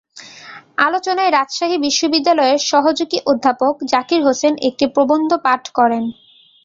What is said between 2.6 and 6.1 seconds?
সহযোগী অধ্যাপক জাকির হোসেন একটি প্রবন্ধ পাঠ করেন।